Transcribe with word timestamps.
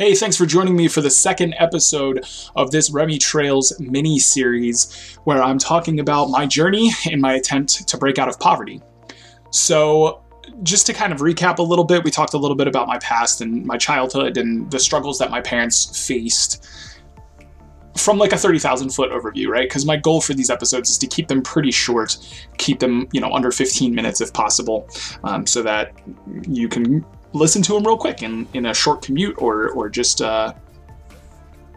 Hey, 0.00 0.14
thanks 0.14 0.34
for 0.34 0.46
joining 0.46 0.76
me 0.76 0.88
for 0.88 1.02
the 1.02 1.10
second 1.10 1.54
episode 1.58 2.24
of 2.56 2.70
this 2.70 2.90
Remy 2.90 3.18
Trails 3.18 3.78
mini 3.78 4.18
series 4.18 5.18
where 5.24 5.42
I'm 5.42 5.58
talking 5.58 6.00
about 6.00 6.30
my 6.30 6.46
journey 6.46 6.90
in 7.04 7.20
my 7.20 7.34
attempt 7.34 7.86
to 7.86 7.98
break 7.98 8.18
out 8.18 8.26
of 8.26 8.40
poverty. 8.40 8.80
So, 9.50 10.22
just 10.62 10.86
to 10.86 10.94
kind 10.94 11.12
of 11.12 11.18
recap 11.18 11.58
a 11.58 11.62
little 11.62 11.84
bit, 11.84 12.02
we 12.02 12.10
talked 12.10 12.32
a 12.32 12.38
little 12.38 12.56
bit 12.56 12.66
about 12.66 12.88
my 12.88 12.96
past 13.00 13.42
and 13.42 13.66
my 13.66 13.76
childhood 13.76 14.38
and 14.38 14.70
the 14.70 14.78
struggles 14.78 15.18
that 15.18 15.30
my 15.30 15.42
parents 15.42 16.06
faced 16.06 16.66
from 17.94 18.16
like 18.16 18.32
a 18.32 18.38
30,000 18.38 18.88
foot 18.88 19.10
overview, 19.10 19.48
right? 19.48 19.68
Because 19.68 19.84
my 19.84 19.98
goal 19.98 20.22
for 20.22 20.32
these 20.32 20.48
episodes 20.48 20.88
is 20.88 20.96
to 20.96 21.06
keep 21.06 21.28
them 21.28 21.42
pretty 21.42 21.70
short, 21.70 22.16
keep 22.56 22.78
them, 22.78 23.06
you 23.12 23.20
know, 23.20 23.30
under 23.34 23.50
15 23.50 23.94
minutes 23.94 24.22
if 24.22 24.32
possible, 24.32 24.88
um, 25.24 25.46
so 25.46 25.62
that 25.62 25.92
you 26.48 26.70
can 26.70 27.04
listen 27.32 27.62
to 27.62 27.74
them 27.74 27.84
real 27.84 27.96
quick 27.96 28.22
in, 28.22 28.46
in 28.54 28.66
a 28.66 28.74
short 28.74 29.02
commute 29.02 29.36
or 29.38 29.70
or 29.70 29.88
just 29.88 30.20
uh, 30.20 30.52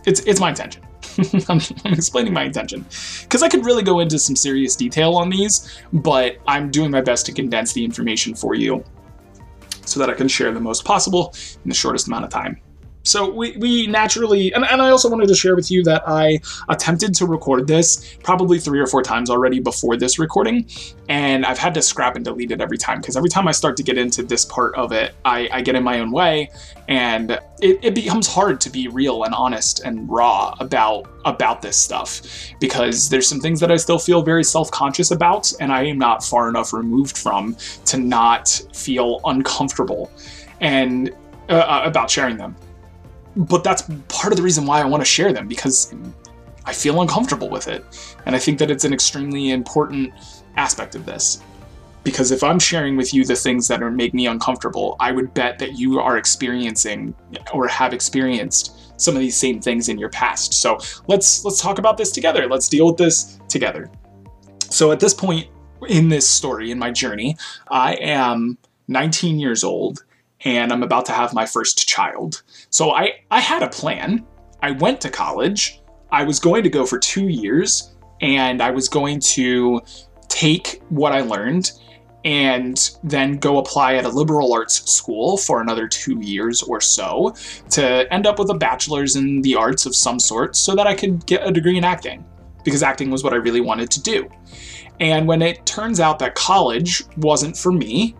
it's 0.05 0.21
it's 0.21 0.39
my 0.39 0.49
intention. 0.49 0.83
I'm, 1.47 1.61
I'm, 1.85 1.93
explaining 1.93 2.33
my 2.33 2.43
intention 2.43 2.85
because 3.21 3.43
I 3.43 3.49
could 3.49 3.65
really 3.65 3.83
go 3.83 3.99
into 3.99 4.17
some 4.17 4.35
serious 4.35 4.75
detail 4.75 5.15
on 5.15 5.29
these, 5.29 5.79
but 5.91 6.37
I'm 6.47 6.71
doing 6.71 6.89
my 6.89 7.01
best 7.01 7.25
to 7.27 7.31
condense 7.31 7.73
the 7.73 7.85
information 7.85 8.33
for 8.33 8.55
you 8.55 8.83
so 9.85 9.99
that 9.99 10.09
I 10.09 10.13
can 10.13 10.27
share 10.27 10.51
the 10.51 10.59
most 10.59 10.85
possible 10.85 11.35
in 11.63 11.69
the 11.69 11.75
shortest 11.75 12.07
amount 12.07 12.25
of 12.25 12.31
time. 12.31 12.59
So 13.03 13.29
we, 13.29 13.51
we 13.57 13.87
naturally, 13.87 14.53
and, 14.53 14.63
and 14.65 14.81
I 14.81 14.89
also 14.89 15.09
wanted 15.09 15.27
to 15.27 15.35
share 15.35 15.55
with 15.55 15.69
you 15.69 15.83
that 15.83 16.03
I 16.07 16.39
attempted 16.69 17.13
to 17.15 17.25
record 17.25 17.67
this 17.67 18.15
probably 18.23 18.59
three 18.59 18.79
or 18.79 18.87
four 18.87 19.03
times 19.03 19.29
already 19.29 19.59
before 19.59 19.97
this 19.97 20.17
recording, 20.17 20.65
and 21.09 21.45
I've 21.45 21.57
had 21.57 21.73
to 21.73 21.81
scrap 21.81 22.15
and 22.15 22.23
delete 22.23 22.51
it 22.51 22.61
every 22.61 22.77
time 22.77 23.01
because 23.01 23.17
every 23.17 23.29
time 23.29 23.47
I 23.47 23.51
start 23.51 23.75
to 23.77 23.83
get 23.83 23.97
into 23.97 24.23
this 24.23 24.45
part 24.45 24.73
of 24.75 24.93
it, 24.93 25.13
I, 25.25 25.49
I 25.51 25.61
get 25.61 25.75
in 25.75 25.83
my 25.83 25.99
own 25.99 26.11
way, 26.11 26.49
and 26.87 27.31
it, 27.61 27.79
it 27.83 27.93
becomes 27.93 28.25
hard 28.25 28.61
to 28.61 28.69
be 28.69 28.87
real 28.87 29.23
and 29.25 29.33
honest 29.35 29.81
and 29.81 30.09
raw 30.09 30.55
about 30.59 31.09
about 31.25 31.61
this 31.61 31.77
stuff 31.77 32.21
because 32.59 33.09
there's 33.09 33.27
some 33.27 33.39
things 33.39 33.59
that 33.59 33.71
I 33.71 33.75
still 33.77 33.99
feel 33.99 34.21
very 34.21 34.45
self-conscious 34.45 35.11
about, 35.11 35.51
and 35.59 35.73
I 35.73 35.83
am 35.83 35.97
not 35.97 36.23
far 36.23 36.47
enough 36.47 36.71
removed 36.71 37.17
from 37.17 37.57
to 37.85 37.97
not 37.97 38.47
feel 38.73 39.19
uncomfortable 39.25 40.09
and 40.61 41.13
uh, 41.49 41.53
uh 41.53 41.81
about 41.83 42.09
sharing 42.09 42.37
them 42.37 42.55
but 43.35 43.63
that's 43.63 43.83
part 44.07 44.31
of 44.31 44.37
the 44.37 44.43
reason 44.43 44.65
why 44.65 44.81
I 44.81 44.85
want 44.85 45.01
to 45.01 45.05
share 45.05 45.33
them 45.33 45.47
because 45.47 45.93
I 46.65 46.73
feel 46.73 47.01
uncomfortable 47.01 47.49
with 47.49 47.67
it. 47.67 47.83
And 48.25 48.35
I 48.35 48.39
think 48.39 48.59
that 48.59 48.71
it's 48.71 48.85
an 48.85 48.93
extremely 48.93 49.51
important 49.51 50.13
aspect 50.55 50.95
of 50.95 51.05
this. 51.05 51.41
Because 52.03 52.31
if 52.31 52.43
I'm 52.43 52.59
sharing 52.59 52.97
with 52.97 53.13
you 53.13 53.23
the 53.23 53.35
things 53.35 53.67
that 53.69 53.81
are 53.81 53.89
make 53.89 54.13
me 54.13 54.27
uncomfortable, 54.27 54.97
I 54.99 55.11
would 55.13 55.33
bet 55.33 55.57
that 55.59 55.77
you 55.77 55.99
are 55.99 56.17
experiencing 56.17 57.15
or 57.53 57.67
have 57.67 57.93
experienced 57.93 59.01
some 59.01 59.15
of 59.15 59.21
these 59.21 59.37
same 59.37 59.61
things 59.61 59.87
in 59.89 59.97
your 59.97 60.09
past. 60.09 60.53
So 60.53 60.79
let's 61.07 61.45
let's 61.45 61.61
talk 61.61 61.79
about 61.79 61.97
this 61.97 62.11
together. 62.11 62.47
Let's 62.47 62.67
deal 62.67 62.87
with 62.87 62.97
this 62.97 63.39
together. 63.47 63.89
So 64.69 64.91
at 64.91 64.99
this 64.99 65.13
point 65.13 65.47
in 65.87 66.09
this 66.09 66.27
story, 66.29 66.71
in 66.71 66.79
my 66.79 66.91
journey, 66.91 67.37
I 67.69 67.93
am 67.95 68.57
19 68.89 69.39
years 69.39 69.63
old 69.63 70.03
and 70.45 70.71
I'm 70.71 70.83
about 70.83 71.05
to 71.05 71.11
have 71.11 71.33
my 71.33 71.45
first 71.45 71.87
child. 71.87 72.43
So 72.69 72.91
I, 72.91 73.21
I 73.31 73.39
had 73.39 73.63
a 73.63 73.69
plan. 73.69 74.25
I 74.61 74.71
went 74.71 75.01
to 75.01 75.09
college. 75.09 75.81
I 76.11 76.23
was 76.23 76.39
going 76.39 76.63
to 76.63 76.69
go 76.69 76.85
for 76.85 76.99
two 76.99 77.27
years 77.27 77.93
and 78.21 78.61
I 78.61 78.71
was 78.71 78.87
going 78.87 79.19
to 79.19 79.81
take 80.27 80.81
what 80.89 81.11
I 81.11 81.21
learned 81.21 81.71
and 82.25 82.91
then 83.03 83.37
go 83.37 83.57
apply 83.57 83.95
at 83.95 84.05
a 84.05 84.09
liberal 84.09 84.53
arts 84.53 84.89
school 84.89 85.37
for 85.37 85.61
another 85.61 85.87
two 85.87 86.19
years 86.21 86.63
or 86.63 86.79
so 86.79 87.35
to 87.71 88.11
end 88.13 88.25
up 88.25 88.39
with 88.39 88.49
a 88.49 88.53
bachelor's 88.53 89.15
in 89.15 89.41
the 89.41 89.55
arts 89.55 89.85
of 89.85 89.95
some 89.95 90.19
sort 90.19 90.55
so 90.55 90.75
that 90.75 90.87
I 90.87 90.95
could 90.95 91.25
get 91.25 91.45
a 91.45 91.51
degree 91.51 91.77
in 91.77 91.83
acting 91.83 92.25
because 92.63 92.81
acting 92.81 93.11
was 93.11 93.23
what 93.23 93.33
I 93.33 93.37
really 93.37 93.59
wanted 93.59 93.91
to 93.91 94.01
do. 94.01 94.29
And 94.99 95.27
when 95.27 95.41
it 95.41 95.65
turns 95.65 95.99
out 95.99 96.19
that 96.19 96.35
college 96.35 97.03
wasn't 97.17 97.57
for 97.57 97.71
me, 97.71 98.15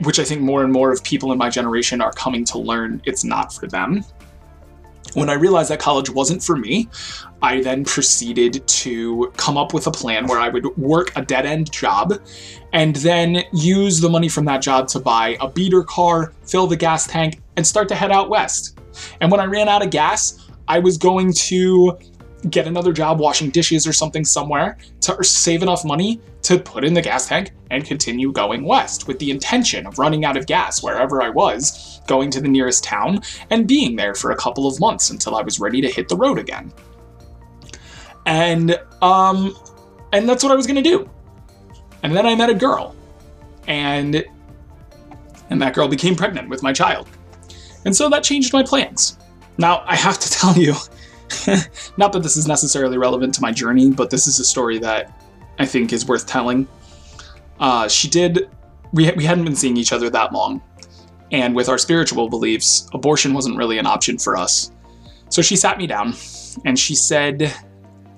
which 0.00 0.18
I 0.18 0.24
think 0.24 0.42
more 0.42 0.62
and 0.62 0.72
more 0.72 0.92
of 0.92 1.02
people 1.02 1.32
in 1.32 1.38
my 1.38 1.50
generation 1.50 2.00
are 2.00 2.12
coming 2.12 2.44
to 2.46 2.58
learn 2.58 3.02
it's 3.04 3.24
not 3.24 3.52
for 3.52 3.66
them. 3.66 4.04
When 5.14 5.30
I 5.30 5.34
realized 5.34 5.70
that 5.70 5.80
college 5.80 6.10
wasn't 6.10 6.42
for 6.42 6.54
me, 6.54 6.88
I 7.40 7.62
then 7.62 7.84
proceeded 7.84 8.66
to 8.66 9.32
come 9.36 9.56
up 9.56 9.72
with 9.72 9.86
a 9.86 9.90
plan 9.90 10.26
where 10.26 10.38
I 10.38 10.48
would 10.48 10.76
work 10.76 11.12
a 11.16 11.22
dead 11.22 11.46
end 11.46 11.72
job 11.72 12.20
and 12.72 12.94
then 12.96 13.42
use 13.52 14.00
the 14.00 14.08
money 14.08 14.28
from 14.28 14.44
that 14.44 14.60
job 14.60 14.86
to 14.88 15.00
buy 15.00 15.38
a 15.40 15.48
beater 15.48 15.82
car, 15.82 16.34
fill 16.44 16.66
the 16.66 16.76
gas 16.76 17.06
tank, 17.06 17.40
and 17.56 17.66
start 17.66 17.88
to 17.88 17.94
head 17.94 18.12
out 18.12 18.28
west. 18.28 18.78
And 19.20 19.30
when 19.30 19.40
I 19.40 19.44
ran 19.44 19.68
out 19.68 19.82
of 19.82 19.90
gas, 19.90 20.50
I 20.68 20.78
was 20.78 20.98
going 20.98 21.32
to 21.32 21.98
get 22.50 22.66
another 22.66 22.92
job 22.92 23.18
washing 23.18 23.50
dishes 23.50 23.86
or 23.86 23.92
something 23.92 24.24
somewhere 24.24 24.76
to 25.00 25.24
save 25.24 25.62
enough 25.62 25.84
money 25.84 26.20
to 26.48 26.58
put 26.58 26.82
in 26.82 26.94
the 26.94 27.02
gas 27.02 27.28
tank 27.28 27.52
and 27.70 27.84
continue 27.84 28.32
going 28.32 28.64
west 28.64 29.06
with 29.06 29.18
the 29.18 29.30
intention 29.30 29.86
of 29.86 29.98
running 29.98 30.24
out 30.24 30.34
of 30.34 30.46
gas 30.46 30.82
wherever 30.82 31.20
I 31.22 31.28
was, 31.28 32.00
going 32.06 32.30
to 32.30 32.40
the 32.40 32.48
nearest 32.48 32.82
town, 32.82 33.20
and 33.50 33.68
being 33.68 33.96
there 33.96 34.14
for 34.14 34.30
a 34.30 34.36
couple 34.36 34.66
of 34.66 34.80
months 34.80 35.10
until 35.10 35.36
I 35.36 35.42
was 35.42 35.60
ready 35.60 35.82
to 35.82 35.88
hit 35.88 36.08
the 36.08 36.16
road 36.16 36.38
again. 36.38 36.72
And 38.24 38.80
um 39.02 39.54
and 40.14 40.26
that's 40.26 40.42
what 40.42 40.50
I 40.50 40.54
was 40.54 40.66
going 40.66 40.82
to 40.82 40.88
do. 40.88 41.10
And 42.02 42.16
then 42.16 42.24
I 42.24 42.34
met 42.34 42.48
a 42.48 42.54
girl. 42.54 42.96
And 43.66 44.24
and 45.50 45.60
that 45.60 45.74
girl 45.74 45.86
became 45.86 46.16
pregnant 46.16 46.48
with 46.48 46.62
my 46.62 46.72
child. 46.72 47.08
And 47.84 47.94
so 47.94 48.08
that 48.08 48.24
changed 48.24 48.54
my 48.54 48.62
plans. 48.62 49.18
Now, 49.58 49.82
I 49.86 49.96
have 49.96 50.18
to 50.18 50.30
tell 50.40 50.56
you, 50.56 50.74
Not 51.96 52.12
that 52.12 52.22
this 52.22 52.36
is 52.36 52.46
necessarily 52.46 52.98
relevant 52.98 53.34
to 53.34 53.42
my 53.42 53.52
journey, 53.52 53.90
but 53.90 54.10
this 54.10 54.26
is 54.26 54.38
a 54.40 54.44
story 54.44 54.78
that 54.78 55.17
I 55.58 55.66
think 55.66 55.92
is 55.92 56.06
worth 56.06 56.26
telling. 56.26 56.68
Uh, 57.60 57.88
she 57.88 58.08
did, 58.08 58.48
we, 58.92 59.10
we 59.12 59.24
hadn't 59.24 59.44
been 59.44 59.56
seeing 59.56 59.76
each 59.76 59.92
other 59.92 60.10
that 60.10 60.32
long. 60.32 60.62
And 61.30 61.54
with 61.54 61.68
our 61.68 61.78
spiritual 61.78 62.28
beliefs, 62.28 62.88
abortion 62.92 63.34
wasn't 63.34 63.56
really 63.56 63.78
an 63.78 63.86
option 63.86 64.18
for 64.18 64.36
us. 64.36 64.72
So 65.28 65.42
she 65.42 65.56
sat 65.56 65.76
me 65.76 65.86
down 65.86 66.14
and 66.64 66.78
she 66.78 66.94
said 66.94 67.52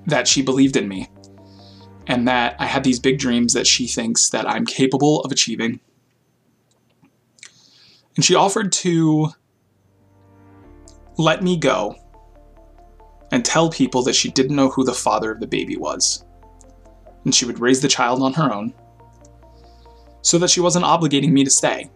that 0.07 0.29
she 0.29 0.43
believed 0.43 0.77
in 0.77 0.89
me 0.89 1.09
and 2.07 2.27
that 2.29 2.57
I 2.59 2.67
had 2.67 2.85
these 2.85 2.99
big 2.99 3.19
dreams 3.19 3.53
that 3.55 3.67
she 3.67 3.87
thinks 3.87 4.31
that 4.31 4.49
I'm 4.49 4.65
capable 4.65 5.21
of 5.23 5.33
achieving. 5.33 5.81
And 8.17 8.25
she 8.25 8.35
offered 8.35 8.73
to 8.73 9.29
let 11.17 11.43
me 11.43 11.57
go 11.57 11.97
and 13.33 13.45
tell 13.45 13.71
people 13.71 14.03
that 14.03 14.15
she 14.15 14.31
didn't 14.31 14.57
know 14.57 14.69
who 14.69 14.85
the 14.85 14.95
father 14.95 15.31
of 15.31 15.41
the 15.41 15.47
baby 15.47 15.77
was. 15.77 16.25
And 17.25 17.35
she 17.35 17.45
would 17.45 17.61
raise 17.61 17.81
the 17.81 17.89
child 17.89 18.23
on 18.23 18.33
her 18.35 18.53
own 18.53 18.75
so 20.23 20.39
that 20.39 20.51
she 20.51 20.61
wasn't 20.61 20.85
obligating 20.85 21.33
me 21.33 21.45
to 21.45 21.51
stay, 21.51 21.91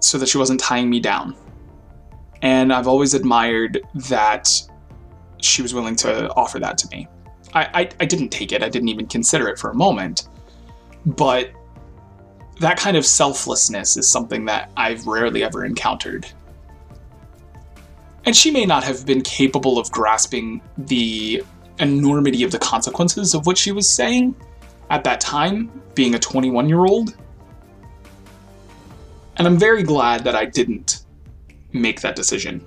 so 0.00 0.18
that 0.18 0.28
she 0.28 0.38
wasn't 0.38 0.60
tying 0.60 0.90
me 0.90 1.00
down. 1.00 1.34
And 2.42 2.72
I've 2.72 2.86
always 2.86 3.14
admired 3.14 3.80
that 4.08 4.50
she 5.40 5.62
was 5.62 5.72
willing 5.74 5.96
to 5.96 6.30
offer 6.34 6.58
that 6.58 6.78
to 6.78 6.88
me. 6.88 7.08
I, 7.54 7.62
I, 7.74 7.88
I 8.00 8.04
didn't 8.04 8.30
take 8.30 8.52
it, 8.52 8.62
I 8.62 8.68
didn't 8.68 8.88
even 8.88 9.06
consider 9.06 9.48
it 9.48 9.58
for 9.58 9.70
a 9.70 9.74
moment, 9.74 10.28
but 11.04 11.50
that 12.60 12.78
kind 12.78 12.96
of 12.96 13.04
selflessness 13.04 13.96
is 13.96 14.08
something 14.08 14.44
that 14.46 14.70
I've 14.76 15.06
rarely 15.06 15.42
ever 15.42 15.64
encountered 15.64 16.26
and 18.24 18.36
she 18.36 18.50
may 18.50 18.64
not 18.64 18.84
have 18.84 19.04
been 19.04 19.22
capable 19.22 19.78
of 19.78 19.90
grasping 19.90 20.60
the 20.78 21.42
enormity 21.82 22.44
of 22.44 22.52
the 22.52 22.58
consequences 22.58 23.34
of 23.34 23.46
what 23.46 23.58
she 23.58 23.72
was 23.72 23.88
saying 23.88 24.34
at 24.90 25.04
that 25.04 25.20
time, 25.20 25.82
being 25.94 26.14
a 26.14 26.18
21 26.18 26.68
year 26.68 26.86
old. 26.86 27.16
And 29.36 29.46
I'm 29.46 29.58
very 29.58 29.82
glad 29.82 30.24
that 30.24 30.36
I 30.36 30.44
didn't 30.44 31.04
make 31.72 32.00
that 32.02 32.14
decision. 32.14 32.64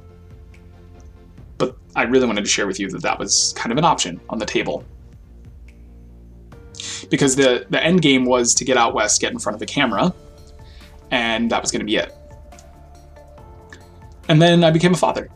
But 1.57 1.77
I 1.95 2.03
really 2.03 2.27
wanted 2.27 2.43
to 2.43 2.49
share 2.49 2.67
with 2.67 2.79
you 2.79 2.89
that 2.89 3.01
that 3.03 3.17
was 3.17 3.53
kind 3.55 3.71
of 3.71 3.77
an 3.77 3.85
option 3.85 4.19
on 4.29 4.39
the 4.39 4.45
table. 4.45 4.83
Because 7.09 7.35
the, 7.35 7.65
the 7.69 7.81
end 7.81 8.01
game 8.01 8.25
was 8.25 8.53
to 8.55 8.65
get 8.65 8.77
out 8.77 8.93
west, 8.93 9.21
get 9.21 9.31
in 9.31 9.39
front 9.39 9.55
of 9.55 9.61
a 9.61 9.65
camera, 9.65 10.13
and 11.11 11.49
that 11.51 11.61
was 11.61 11.71
going 11.71 11.81
to 11.81 11.85
be 11.85 11.95
it. 11.95 12.13
And 14.27 14.41
then 14.41 14.63
I 14.63 14.71
became 14.71 14.93
a 14.93 14.97
father. 14.97 15.29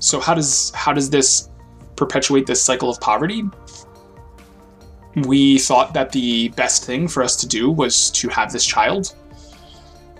So 0.00 0.20
how 0.20 0.34
does 0.34 0.70
how 0.74 0.92
does 0.92 1.08
this 1.08 1.48
perpetuate 1.96 2.46
this 2.46 2.62
cycle 2.62 2.90
of 2.90 3.00
poverty? 3.00 3.44
We 5.16 5.58
thought 5.58 5.94
that 5.94 6.10
the 6.10 6.48
best 6.50 6.84
thing 6.84 7.06
for 7.06 7.22
us 7.22 7.36
to 7.36 7.46
do 7.46 7.70
was 7.70 8.10
to 8.12 8.28
have 8.28 8.52
this 8.52 8.64
child. 8.64 9.14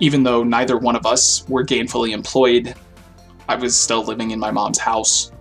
Even 0.00 0.22
though 0.22 0.44
neither 0.44 0.78
one 0.78 0.96
of 0.96 1.06
us 1.06 1.48
were 1.48 1.64
gainfully 1.64 2.12
employed, 2.12 2.74
I 3.48 3.56
was 3.56 3.76
still 3.76 4.04
living 4.04 4.30
in 4.30 4.38
my 4.38 4.50
mom's 4.50 4.78
house. 4.78 5.32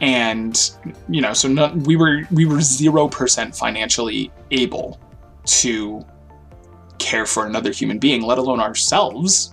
And 0.00 0.70
you 1.08 1.22
know, 1.22 1.32
so 1.32 1.72
we 1.84 1.96
were 1.96 2.22
we 2.30 2.44
were 2.44 2.56
0% 2.56 3.58
financially 3.58 4.30
able 4.50 5.00
to 5.46 6.04
care 6.98 7.24
for 7.26 7.46
another 7.46 7.72
human 7.72 7.98
being, 7.98 8.22
let 8.22 8.38
alone 8.38 8.60
ourselves, 8.60 9.50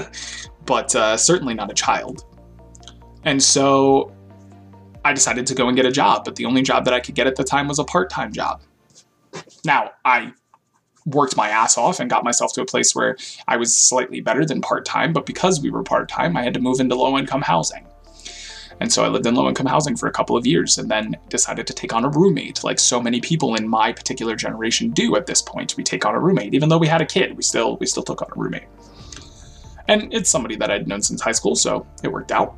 but 0.66 0.94
uh, 0.94 1.16
certainly 1.16 1.54
not 1.54 1.70
a 1.70 1.74
child. 1.74 2.24
And 3.24 3.42
so 3.42 4.12
I 5.04 5.12
decided 5.12 5.46
to 5.48 5.54
go 5.54 5.68
and 5.68 5.76
get 5.76 5.86
a 5.86 5.92
job, 5.92 6.24
but 6.24 6.36
the 6.36 6.44
only 6.44 6.62
job 6.62 6.84
that 6.84 6.94
I 6.94 7.00
could 7.00 7.14
get 7.14 7.26
at 7.26 7.36
the 7.36 7.44
time 7.44 7.68
was 7.68 7.78
a 7.78 7.84
part 7.84 8.10
time 8.10 8.32
job. 8.32 8.62
Now, 9.64 9.90
I 10.04 10.32
worked 11.06 11.36
my 11.36 11.48
ass 11.48 11.76
off 11.76 12.00
and 12.00 12.08
got 12.08 12.24
myself 12.24 12.52
to 12.54 12.62
a 12.62 12.66
place 12.66 12.94
where 12.94 13.16
I 13.48 13.56
was 13.56 13.76
slightly 13.76 14.20
better 14.20 14.44
than 14.44 14.60
part 14.60 14.84
time, 14.84 15.12
but 15.12 15.26
because 15.26 15.60
we 15.60 15.70
were 15.70 15.82
part 15.82 16.08
time, 16.08 16.36
I 16.36 16.42
had 16.42 16.54
to 16.54 16.60
move 16.60 16.80
into 16.80 16.94
low 16.94 17.18
income 17.18 17.42
housing. 17.42 17.86
And 18.80 18.92
so 18.92 19.04
I 19.04 19.08
lived 19.08 19.26
in 19.26 19.34
low 19.34 19.48
income 19.48 19.66
housing 19.66 19.96
for 19.96 20.08
a 20.08 20.12
couple 20.12 20.36
of 20.36 20.46
years 20.46 20.78
and 20.78 20.90
then 20.90 21.16
decided 21.28 21.66
to 21.68 21.72
take 21.72 21.92
on 21.92 22.04
a 22.04 22.08
roommate, 22.08 22.64
like 22.64 22.80
so 22.80 23.00
many 23.00 23.20
people 23.20 23.54
in 23.54 23.68
my 23.68 23.92
particular 23.92 24.34
generation 24.34 24.90
do 24.90 25.14
at 25.16 25.26
this 25.26 25.40
point. 25.40 25.76
We 25.76 25.84
take 25.84 26.04
on 26.04 26.14
a 26.14 26.20
roommate. 26.20 26.54
Even 26.54 26.68
though 26.68 26.78
we 26.78 26.88
had 26.88 27.00
a 27.00 27.06
kid, 27.06 27.36
we 27.36 27.42
still 27.42 27.76
we 27.76 27.86
still 27.86 28.02
took 28.02 28.22
on 28.22 28.28
a 28.32 28.40
roommate. 28.40 28.66
And 29.88 30.12
it's 30.12 30.30
somebody 30.30 30.56
that 30.56 30.70
I'd 30.70 30.88
known 30.88 31.02
since 31.02 31.20
high 31.20 31.32
school, 31.32 31.54
so 31.54 31.86
it 32.02 32.08
worked 32.08 32.32
out. 32.32 32.56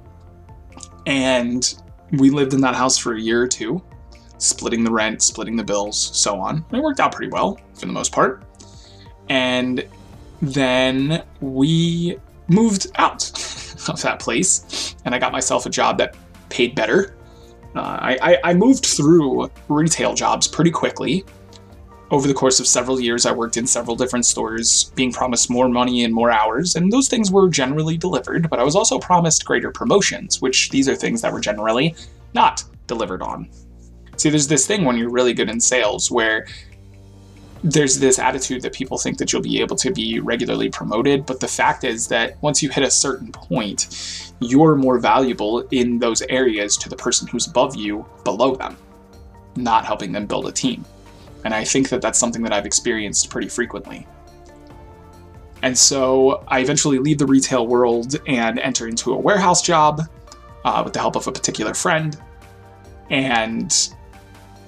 And 1.07 1.75
we 2.13 2.31
lived 2.31 2.55
in 2.55 2.61
that 2.63 2.75
house 2.75 2.97
for 2.99 3.15
a 3.15 3.21
year 3.21 3.43
or 3.43 3.49
two, 3.49 3.83
splitting 4.39 4.85
the 4.85 4.91
rent, 4.91 5.23
splitting 5.23 5.57
the 5.57 5.65
bills, 5.65 5.99
so 6.17 6.41
on. 6.41 6.65
it 6.73 6.81
worked 6.81 7.01
out 7.01 7.13
pretty 7.13 7.31
well 7.31 7.59
for 7.75 7.87
the 7.87 7.93
most 7.93 8.13
part. 8.13 8.45
And 9.29 9.87
then 10.43 11.25
we 11.41 12.19
moved 12.49 12.89
out 12.97 13.25
of 13.89 14.01
that 14.03 14.19
place 14.21 14.95
and 15.05 15.15
I 15.15 15.19
got 15.19 15.33
myself 15.33 15.67
a 15.67 15.71
job 15.71 15.99
that 15.99 16.17
paid 16.49 16.75
better. 16.75 17.17
Uh, 17.75 17.81
I, 18.01 18.39
I 18.45 18.55
moved 18.55 18.87
through 18.87 19.51
retail 19.69 20.15
jobs 20.15 20.47
pretty 20.47 20.71
quickly. 20.71 21.25
Over 22.11 22.29
the 22.29 22.35
course 22.35 22.61
of 22.61 22.67
several 22.67 23.01
years, 23.01 23.25
I 23.25 23.33
worked 23.33 23.57
in 23.57 23.67
several 23.67 23.97
different 23.97 24.27
stores, 24.27 24.93
being 24.95 25.11
promised 25.11 25.51
more 25.51 25.69
money 25.69 26.05
and 26.05 26.13
more 26.13 26.31
hours, 26.31 26.77
and 26.77 26.93
those 26.93 27.09
things 27.09 27.31
were 27.31 27.49
generally 27.49 27.97
delivered, 27.97 28.51
but 28.51 28.61
I 28.61 28.63
was 28.63 28.77
also 28.77 28.99
promised 28.99 29.45
greater 29.47 29.71
promotions, 29.71 30.41
which 30.43 30.69
these 30.69 30.89
are 30.89 30.95
things 30.95 31.23
that 31.23 31.33
were 31.33 31.41
generally 31.41 31.95
not 32.35 32.63
delivered 32.87 33.23
on. 33.23 33.49
See, 34.17 34.29
there's 34.29 34.49
this 34.49 34.67
thing 34.67 34.85
when 34.85 34.99
you're 34.99 35.11
really 35.11 35.33
good 35.33 35.49
in 35.49 35.61
sales 35.61 36.11
where 36.11 36.47
there's 37.65 37.99
this 37.99 38.19
attitude 38.19 38.61
that 38.63 38.75
people 38.75 38.99
think 38.99 39.17
that 39.17 39.33
you'll 39.33 39.41
be 39.41 39.61
able 39.61 39.77
to 39.77 39.91
be 39.91 40.21
regularly 40.21 40.69
promoted, 40.69 41.25
but 41.25 41.41
the 41.41 41.49
fact 41.49 41.83
is 41.85 42.07
that 42.09 42.41
once 42.43 42.63
you 42.63 42.69
hit 42.69 42.85
a 42.85 42.91
certain 42.91 43.33
point, 43.33 44.33
you're 44.41 44.77
more 44.77 44.99
valuable 44.99 45.61
in 45.71 45.99
those 45.99 46.21
areas 46.29 46.77
to 46.77 46.91
the 46.91 46.97
person 46.97 47.27
who's 47.27 47.47
above 47.47 47.75
you 47.75 48.05
below 48.25 48.55
them, 48.55 48.77
not 49.57 49.87
helping 49.87 50.13
them 50.13 50.27
build 50.27 50.47
a 50.47 50.53
team. 50.53 50.85
And 51.45 51.55
I 51.55 51.65
think 51.65 51.91
that 51.91 52.01
that's 52.01 52.19
something 52.19 52.43
that 52.43 52.53
I've 52.53 52.67
experienced 52.67 53.31
pretty 53.31 53.49
frequently. 53.49 54.07
And 55.63 55.77
so 55.77 56.45
I 56.49 56.61
eventually 56.61 56.99
leave 56.99 57.19
the 57.19 57.27
retail 57.27 57.67
world 57.67 58.17
and 58.27 58.59
enter 58.59 58.89
into 58.89 59.13
a 59.13 59.17
warehouse 59.17 59.63
job 59.63 60.03
uh, 60.65 60.83
with 60.85 60.93
the 60.93 61.01
help 61.01 61.17
of 61.17 61.27
a 61.27 61.33
particular 61.33 61.75
friend. 61.75 62.21
And 63.11 63.73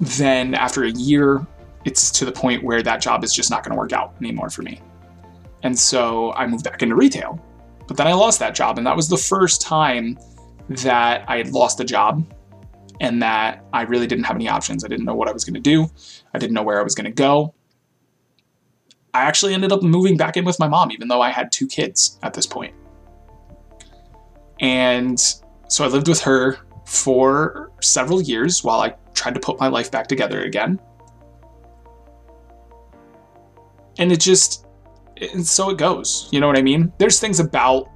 then 0.00 0.54
after 0.54 0.84
a 0.84 0.90
year 0.90 1.46
it's 1.86 2.10
to 2.10 2.24
the 2.24 2.32
point 2.32 2.62
where 2.64 2.82
that 2.82 3.00
job 3.00 3.24
is 3.24 3.32
just 3.32 3.50
not 3.50 3.62
going 3.62 3.70
to 3.70 3.78
work 3.78 3.92
out 3.92 4.14
anymore 4.20 4.50
for 4.50 4.62
me. 4.62 4.80
And 5.62 5.78
so 5.78 6.32
I 6.32 6.46
moved 6.46 6.64
back 6.64 6.82
into 6.82 6.96
retail. 6.96 7.40
But 7.86 7.96
then 7.96 8.08
I 8.08 8.12
lost 8.12 8.40
that 8.40 8.54
job, 8.54 8.78
and 8.78 8.86
that 8.86 8.96
was 8.96 9.08
the 9.08 9.16
first 9.16 9.62
time 9.62 10.18
that 10.68 11.24
I 11.28 11.36
had 11.36 11.52
lost 11.52 11.78
a 11.78 11.84
job 11.84 12.26
and 13.00 13.22
that 13.22 13.64
I 13.72 13.82
really 13.82 14.06
didn't 14.06 14.24
have 14.24 14.36
any 14.36 14.48
options. 14.48 14.84
I 14.84 14.88
didn't 14.88 15.04
know 15.04 15.14
what 15.14 15.28
I 15.28 15.32
was 15.32 15.44
going 15.44 15.54
to 15.54 15.60
do, 15.60 15.86
I 16.34 16.38
didn't 16.38 16.54
know 16.54 16.62
where 16.62 16.80
I 16.80 16.82
was 16.82 16.94
going 16.94 17.06
to 17.06 17.10
go. 17.10 17.54
I 19.14 19.22
actually 19.22 19.54
ended 19.54 19.72
up 19.72 19.82
moving 19.82 20.16
back 20.16 20.36
in 20.36 20.44
with 20.44 20.58
my 20.58 20.68
mom, 20.68 20.92
even 20.92 21.08
though 21.08 21.22
I 21.22 21.30
had 21.30 21.50
two 21.50 21.66
kids 21.66 22.18
at 22.22 22.34
this 22.34 22.46
point. 22.46 22.74
And 24.60 25.18
so 25.68 25.84
I 25.84 25.88
lived 25.88 26.08
with 26.08 26.20
her 26.22 26.58
for 26.84 27.72
several 27.80 28.20
years 28.20 28.62
while 28.62 28.80
I 28.80 28.94
tried 29.14 29.34
to 29.34 29.40
put 29.40 29.58
my 29.58 29.68
life 29.68 29.90
back 29.90 30.06
together 30.06 30.42
again. 30.42 30.78
and 33.98 34.12
it 34.12 34.20
just 34.20 34.66
and 35.32 35.46
so 35.46 35.70
it 35.70 35.78
goes 35.78 36.28
you 36.32 36.40
know 36.40 36.46
what 36.46 36.58
i 36.58 36.62
mean 36.62 36.92
there's 36.98 37.20
things 37.20 37.40
about 37.40 37.88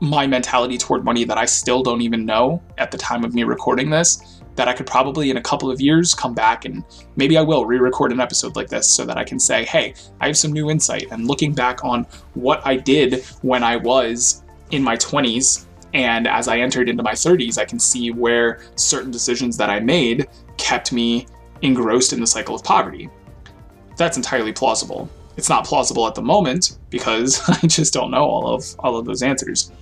my 0.00 0.26
mentality 0.26 0.76
toward 0.76 1.04
money 1.04 1.24
that 1.24 1.38
i 1.38 1.44
still 1.44 1.82
don't 1.82 2.00
even 2.00 2.24
know 2.24 2.62
at 2.78 2.90
the 2.90 2.98
time 2.98 3.24
of 3.24 3.34
me 3.34 3.44
recording 3.44 3.90
this 3.90 4.42
that 4.54 4.68
i 4.68 4.72
could 4.72 4.86
probably 4.86 5.30
in 5.30 5.36
a 5.36 5.42
couple 5.42 5.70
of 5.70 5.80
years 5.80 6.14
come 6.14 6.34
back 6.34 6.64
and 6.64 6.84
maybe 7.16 7.36
i 7.38 7.42
will 7.42 7.64
re-record 7.64 8.12
an 8.12 8.20
episode 8.20 8.56
like 8.56 8.68
this 8.68 8.88
so 8.88 9.04
that 9.04 9.16
i 9.16 9.24
can 9.24 9.38
say 9.38 9.64
hey 9.64 9.94
i 10.20 10.26
have 10.26 10.36
some 10.36 10.52
new 10.52 10.70
insight 10.70 11.06
and 11.10 11.26
looking 11.26 11.52
back 11.52 11.84
on 11.84 12.06
what 12.34 12.64
i 12.66 12.76
did 12.76 13.24
when 13.42 13.62
i 13.62 13.76
was 13.76 14.44
in 14.70 14.82
my 14.82 14.96
20s 14.96 15.66
and 15.94 16.26
as 16.26 16.48
i 16.48 16.58
entered 16.58 16.88
into 16.88 17.02
my 17.02 17.12
30s 17.12 17.58
i 17.58 17.64
can 17.64 17.78
see 17.78 18.10
where 18.10 18.60
certain 18.74 19.10
decisions 19.10 19.56
that 19.56 19.70
i 19.70 19.80
made 19.80 20.26
kept 20.58 20.92
me 20.92 21.26
engrossed 21.62 22.12
in 22.12 22.20
the 22.20 22.26
cycle 22.26 22.54
of 22.54 22.62
poverty 22.62 23.08
that's 23.96 24.16
entirely 24.16 24.52
plausible. 24.52 25.08
It's 25.36 25.48
not 25.48 25.66
plausible 25.66 26.06
at 26.06 26.14
the 26.14 26.22
moment 26.22 26.78
because 26.90 27.42
I 27.48 27.66
just 27.66 27.92
don't 27.92 28.10
know 28.10 28.24
all 28.24 28.54
of 28.54 28.64
all 28.78 28.96
of 28.96 29.04
those 29.04 29.22
answers. 29.22 29.72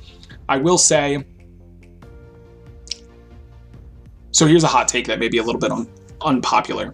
I 0.48 0.58
will 0.58 0.78
say 0.78 1.24
so 4.30 4.46
here's 4.46 4.64
a 4.64 4.68
hot 4.68 4.88
take 4.88 5.06
that 5.06 5.20
may 5.20 5.28
be 5.28 5.38
a 5.38 5.42
little 5.42 5.60
bit 5.60 5.70
un- 5.70 5.88
unpopular. 6.20 6.92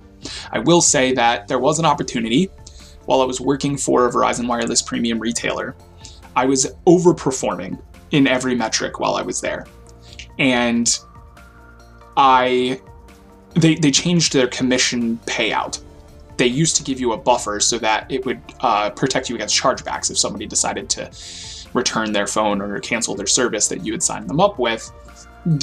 I 0.53 0.59
will 0.59 0.83
say 0.83 1.15
that 1.15 1.49
there 1.49 1.59
was 1.59 1.79
an 1.79 1.87
opportunity 1.87 2.51
while 3.07 3.23
I 3.23 3.25
was 3.25 3.41
working 3.41 3.79
for 3.79 4.07
a 4.07 4.13
Verizon 4.13 4.47
Wireless 4.47 4.83
premium 4.83 5.19
retailer. 5.19 5.75
I 6.37 6.45
was 6.45 6.67
overperforming 6.87 7.81
in 8.11 8.27
every 8.27 8.55
metric 8.55 9.01
while 9.01 9.15
I 9.15 9.23
was 9.23 9.41
there. 9.41 9.67
And 10.39 10.99
I 12.17 12.81
they 13.55 13.75
they 13.77 13.91
changed 13.91 14.35
their 14.35 14.47
commission 14.49 15.19
payout 15.27 15.81
they 16.41 16.47
used 16.47 16.75
to 16.75 16.83
give 16.83 16.99
you 16.99 17.13
a 17.13 17.19
buffer 17.19 17.61
so 17.61 17.77
that 17.77 18.11
it 18.11 18.25
would 18.25 18.41
uh, 18.61 18.89
protect 18.89 19.29
you 19.29 19.35
against 19.35 19.55
chargebacks 19.55 20.11
if 20.11 20.17
somebody 20.17 20.47
decided 20.47 20.89
to 20.89 21.05
return 21.75 22.13
their 22.13 22.27
phone 22.27 22.61
or 22.61 22.79
cancel 22.81 23.15
their 23.15 23.27
service 23.27 23.69
that 23.69 23.85
you 23.85 23.93
had 23.93 24.03
signed 24.03 24.29
them 24.29 24.41
up 24.41 24.59
with. 24.59 24.91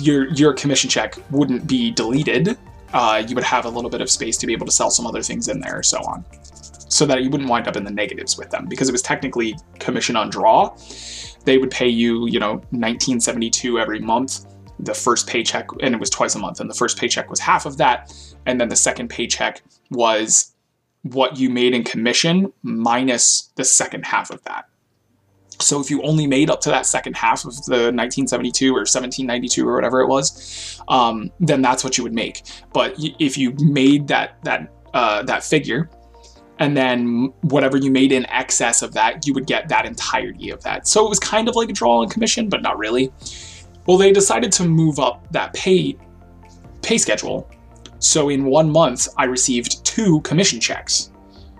Your 0.02 0.34
your 0.34 0.54
commission 0.54 0.90
check 0.90 1.16
wouldn't 1.32 1.68
be 1.68 1.92
deleted. 1.92 2.58
Uh, 2.94 3.24
you 3.28 3.36
would 3.36 3.44
have 3.44 3.66
a 3.66 3.70
little 3.70 3.90
bit 3.90 4.02
of 4.02 4.10
space 4.10 4.38
to 4.38 4.48
be 4.48 4.54
able 4.54 4.66
to 4.66 4.72
sell 4.72 4.90
some 4.90 5.06
other 5.06 5.22
things 5.22 5.50
in 5.50 5.60
there, 5.60 5.78
or 5.78 5.84
so 5.84 5.98
on, 6.00 6.26
so 6.90 7.06
that 7.06 7.22
you 7.22 7.30
wouldn't 7.30 7.50
wind 7.50 7.68
up 7.68 7.76
in 7.76 7.84
the 7.84 7.92
negatives 7.92 8.38
with 8.38 8.50
them 8.50 8.66
because 8.68 8.88
it 8.90 8.94
was 8.94 9.02
technically 9.02 9.56
commission 9.80 10.16
on 10.16 10.30
draw. 10.30 10.76
They 11.46 11.58
would 11.58 11.72
pay 11.72 11.88
you, 11.88 12.28
you 12.28 12.40
know, 12.40 12.54
1972 12.72 13.80
every 13.80 14.00
month 14.00 14.46
the 14.80 14.94
first 14.94 15.28
paycheck 15.28 15.68
and 15.82 15.96
it 15.96 16.00
was 16.00 16.10
twice 16.10 16.36
a 16.36 16.40
month 16.40 16.60
and 16.60 16.70
the 16.70 16.74
first 16.74 17.00
paycheck 17.00 17.32
was 17.32 17.40
half 17.40 17.66
of 17.66 17.78
that 17.78 18.14
and 18.46 18.62
then 18.62 18.70
the 18.70 18.76
second 18.76 19.10
paycheck 19.10 19.62
was 19.90 20.54
what 21.04 21.38
you 21.38 21.50
made 21.50 21.74
in 21.74 21.84
commission 21.84 22.52
minus 22.64 23.52
the 23.56 23.64
second 23.64 24.06
half 24.06 24.30
of 24.30 24.44
that. 24.44 24.67
So 25.60 25.82
if 25.82 25.90
you 25.90 26.02
only 26.04 26.28
made 26.28 26.50
up 26.50 26.62
to 26.62 26.70
that 26.70 26.86
second 26.86 27.16
half 27.16 27.46
of 27.46 27.56
the 27.66 27.92
1972 27.92 28.70
or 28.70 28.80
1792 28.80 29.68
or 29.68 29.74
whatever 29.74 30.02
it 30.02 30.08
was, 30.08 30.80
um, 30.88 31.32
then 31.40 31.62
that's 31.62 31.84
what 31.84 31.98
you 31.98 32.04
would 32.04 32.14
make. 32.14 32.44
But 32.74 32.96
if 32.98 33.38
you 33.38 33.54
made 33.60 34.08
that 34.08 34.44
that 34.44 34.72
uh, 34.94 35.24
that 35.24 35.44
figure, 35.44 35.90
and 36.60 36.76
then 36.76 37.34
whatever 37.42 37.78
you 37.78 37.92
made 37.92 38.12
in 38.12 38.26
excess 38.30 38.82
of 38.82 38.94
that, 38.94 39.26
you 39.26 39.34
would 39.34 39.48
get 39.48 39.68
that 39.70 39.86
entirety 39.86 40.50
of 40.52 40.62
that. 40.64 40.88
So 40.88 41.06
it 41.06 41.10
was 41.10 41.20
kind 41.20 41.50
of 41.50 41.56
like 41.56 41.70
a 41.70 41.74
draw 41.74 42.02
on 42.02 42.10
commission, 42.10 42.50
but 42.50 42.62
not 42.62 42.78
really. 42.78 43.12
Well, 43.86 43.98
they 43.98 44.12
decided 44.12 44.52
to 44.54 44.66
move 44.66 45.00
up 45.00 45.32
that 45.32 45.54
pay 45.54 45.98
pay 46.82 46.98
schedule 46.98 47.50
so 48.00 48.30
in 48.30 48.46
one 48.46 48.72
month, 48.72 49.08
I 49.18 49.26
received 49.26 49.84
two 49.86 50.22
commission 50.22 50.60
checks. 50.60 51.12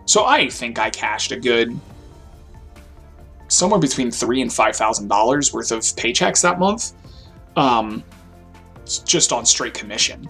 So 0.06 0.26
I 0.26 0.50
think 0.50 0.80
I 0.80 0.90
cashed 0.90 1.32
a 1.32 1.40
good 1.40 1.78
somewhere 3.48 3.80
between 3.80 4.12
three 4.12 4.42
and 4.42 4.52
five 4.52 4.76
thousand 4.76 5.08
dollars 5.08 5.54
worth 5.54 5.72
of 5.72 5.80
paychecks 5.82 6.42
that 6.42 6.60
month, 6.60 6.94
um, 7.56 8.04
just 9.06 9.34
on 9.34 9.46
straight 9.46 9.74
commission, 9.74 10.30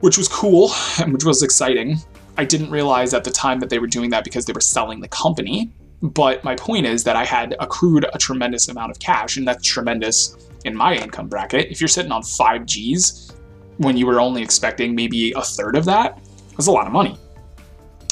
which 0.00 0.18
was 0.18 0.28
cool 0.28 0.70
and 1.00 1.12
which 1.12 1.24
was 1.24 1.42
exciting. 1.42 1.98
I 2.38 2.44
didn't 2.44 2.70
realize 2.70 3.14
at 3.14 3.24
the 3.24 3.30
time 3.30 3.60
that 3.60 3.70
they 3.70 3.78
were 3.78 3.86
doing 3.86 4.10
that 4.10 4.24
because 4.24 4.44
they 4.44 4.52
were 4.52 4.60
selling 4.60 5.00
the 5.00 5.08
company. 5.08 5.72
But 6.02 6.44
my 6.44 6.54
point 6.54 6.84
is 6.84 7.04
that 7.04 7.16
I 7.16 7.24
had 7.24 7.56
accrued 7.58 8.04
a 8.12 8.18
tremendous 8.18 8.68
amount 8.68 8.90
of 8.90 8.98
cash, 8.98 9.38
and 9.38 9.48
that's 9.48 9.66
tremendous 9.66 10.36
in 10.66 10.76
my 10.76 10.94
income 10.94 11.28
bracket. 11.28 11.70
If 11.70 11.80
you're 11.80 11.88
sitting 11.88 12.12
on 12.12 12.22
five 12.22 12.66
G's, 12.66 13.32
when 13.78 13.96
you 13.96 14.06
were 14.06 14.20
only 14.20 14.42
expecting 14.42 14.94
maybe 14.94 15.32
a 15.32 15.42
third 15.42 15.76
of 15.76 15.86
that, 15.86 16.20
that's 16.50 16.66
a 16.66 16.72
lot 16.72 16.86
of 16.86 16.92
money. 16.92 17.18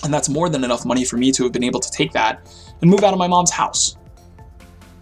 And 0.04 0.12
that's 0.12 0.28
more 0.28 0.48
than 0.48 0.64
enough 0.64 0.84
money 0.84 1.04
for 1.04 1.16
me 1.16 1.32
to 1.32 1.42
have 1.44 1.52
been 1.52 1.64
able 1.64 1.80
to 1.80 1.90
take 1.90 2.12
that 2.12 2.46
and 2.80 2.90
move 2.90 3.02
out 3.02 3.12
of 3.12 3.18
my 3.18 3.26
mom's 3.26 3.50
house. 3.50 3.96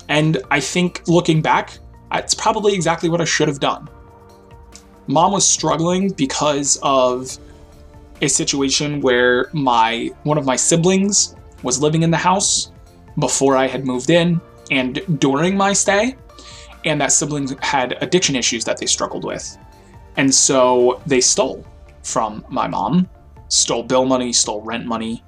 And 0.09 0.39
I 0.51 0.61
think 0.61 1.03
looking 1.09 1.43
back, 1.43 1.79
it's 2.13 2.35
probably 2.35 2.75
exactly 2.75 3.09
what 3.09 3.21
I 3.21 3.25
should 3.25 3.49
have 3.49 3.61
done. 3.61 3.89
Mom 5.07 5.33
was 5.33 5.47
struggling 5.47 6.11
because 6.11 6.79
of 6.83 7.37
a 8.21 8.29
situation 8.29 9.01
where 9.01 9.49
my 9.53 10.11
one 10.23 10.39
of 10.39 10.47
my 10.47 10.55
siblings 10.55 11.35
was 11.63 11.81
living 11.81 12.03
in 12.03 12.11
the 12.11 12.17
house 12.17 12.71
before 13.19 13.57
I 13.57 13.67
had 13.67 13.85
moved 13.85 14.11
in 14.11 14.41
and 14.71 15.01
during 15.19 15.57
my 15.57 15.73
stay, 15.73 16.17
and 16.85 17.01
that 17.01 17.13
sibling 17.13 17.49
had 17.61 17.99
addiction 18.01 18.37
issues 18.37 18.65
that 18.65 18.79
they 18.79 18.87
struggled 18.87 19.25
with. 19.25 19.59
And 20.17 20.33
so 20.33 21.01
they 21.07 21.21
stole 21.21 21.65
from 22.03 22.45
my 22.49 22.69
mom, 22.69 23.09
stole 23.53 23.83
bill 23.83 24.07
money, 24.07 24.33
stole 24.33 24.63
rent 24.63 24.87
money, 24.87 25.23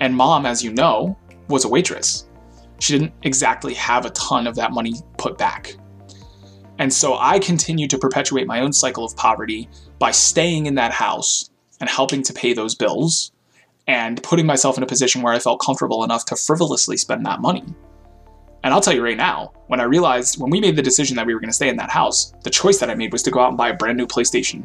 and 0.00 0.14
mom, 0.14 0.44
as 0.44 0.62
you 0.62 0.72
know, 0.72 1.16
was 1.48 1.64
a 1.64 1.68
waitress. 1.68 2.28
She 2.78 2.92
didn't 2.92 3.14
exactly 3.22 3.74
have 3.74 4.04
a 4.04 4.10
ton 4.10 4.46
of 4.46 4.54
that 4.56 4.72
money 4.72 4.94
put 5.16 5.38
back. 5.38 5.76
And 6.78 6.92
so 6.92 7.16
I 7.18 7.38
continued 7.38 7.90
to 7.90 7.98
perpetuate 7.98 8.46
my 8.46 8.60
own 8.60 8.72
cycle 8.72 9.04
of 9.04 9.16
poverty 9.16 9.68
by 9.98 10.10
staying 10.10 10.66
in 10.66 10.74
that 10.76 10.92
house 10.92 11.50
and 11.80 11.88
helping 11.88 12.22
to 12.22 12.32
pay 12.32 12.52
those 12.52 12.74
bills 12.74 13.32
and 13.86 14.22
putting 14.22 14.46
myself 14.46 14.76
in 14.76 14.82
a 14.82 14.86
position 14.86 15.22
where 15.22 15.32
I 15.32 15.38
felt 15.38 15.60
comfortable 15.60 16.04
enough 16.04 16.24
to 16.26 16.36
frivolously 16.36 16.96
spend 16.96 17.24
that 17.26 17.40
money. 17.40 17.64
And 18.62 18.74
I'll 18.74 18.80
tell 18.82 18.94
you 18.94 19.02
right 19.02 19.16
now, 19.16 19.52
when 19.68 19.80
I 19.80 19.84
realized, 19.84 20.38
when 20.38 20.50
we 20.50 20.60
made 20.60 20.76
the 20.76 20.82
decision 20.82 21.16
that 21.16 21.26
we 21.26 21.32
were 21.32 21.40
going 21.40 21.48
to 21.48 21.54
stay 21.54 21.70
in 21.70 21.76
that 21.76 21.90
house, 21.90 22.34
the 22.44 22.50
choice 22.50 22.78
that 22.78 22.90
I 22.90 22.94
made 22.94 23.12
was 23.12 23.22
to 23.22 23.30
go 23.30 23.40
out 23.40 23.48
and 23.48 23.56
buy 23.56 23.70
a 23.70 23.74
brand 23.74 23.96
new 23.96 24.06
PlayStation. 24.06 24.64